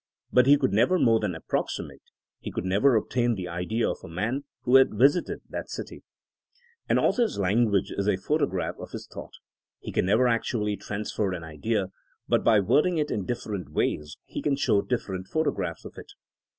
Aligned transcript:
But 0.33 0.47
he 0.47 0.57
could 0.57 0.73
never 0.73 0.97
more 0.97 1.19
than 1.19 1.35
approximate; 1.35 2.01
he 2.39 2.51
could 2.51 2.65
never 2.65 2.95
obtain 2.95 3.35
the 3.35 3.47
idea 3.47 3.87
of 3.87 3.99
a 4.03 4.07
man 4.07 4.45
who 4.63 4.77
had 4.77 4.95
visited 4.95 5.41
that 5.47 5.69
city. 5.69 6.01
An 6.89 6.97
author 6.97 7.25
^s 7.25 7.37
language 7.37 7.91
is 7.95 8.07
a 8.07 8.17
photograph 8.17 8.73
of 8.79 8.89
his 8.93 9.05
thought. 9.05 9.33
He 9.79 9.91
can 9.91 10.07
never 10.07 10.27
actually 10.27 10.75
transfer 10.75 11.33
an 11.33 11.43
idea, 11.43 11.89
but 12.27 12.43
by 12.43 12.59
wording 12.61 12.97
it 12.97 13.11
in 13.11 13.27
different 13.27 13.69
ways 13.73 14.17
he 14.25 14.41
can 14.41 14.55
show 14.55 14.81
different 14.81 15.27
photographs 15.27 15.85
of 15.85 15.93
it. 15.97 16.13